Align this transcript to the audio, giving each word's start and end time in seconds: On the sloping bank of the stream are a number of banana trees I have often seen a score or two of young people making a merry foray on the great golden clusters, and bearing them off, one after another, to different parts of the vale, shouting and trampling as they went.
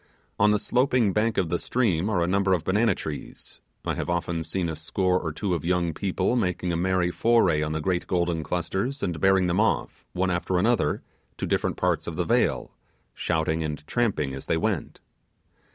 On 0.39 0.49
the 0.49 0.57
sloping 0.57 1.13
bank 1.13 1.37
of 1.37 1.49
the 1.49 1.59
stream 1.59 2.09
are 2.09 2.23
a 2.23 2.27
number 2.27 2.53
of 2.53 2.63
banana 2.63 2.95
trees 2.95 3.61
I 3.85 3.93
have 3.93 4.09
often 4.09 4.43
seen 4.43 4.67
a 4.67 4.75
score 4.75 5.19
or 5.19 5.31
two 5.31 5.53
of 5.53 5.63
young 5.63 5.93
people 5.93 6.35
making 6.35 6.73
a 6.73 6.75
merry 6.75 7.11
foray 7.11 7.61
on 7.61 7.73
the 7.73 7.81
great 7.81 8.07
golden 8.07 8.41
clusters, 8.41 9.03
and 9.03 9.21
bearing 9.21 9.45
them 9.45 9.59
off, 9.59 10.03
one 10.13 10.31
after 10.31 10.57
another, 10.57 11.03
to 11.37 11.45
different 11.45 11.77
parts 11.77 12.07
of 12.07 12.15
the 12.15 12.25
vale, 12.25 12.71
shouting 13.13 13.61
and 13.63 13.85
trampling 13.85 14.33
as 14.33 14.47
they 14.47 14.57
went. 14.57 14.99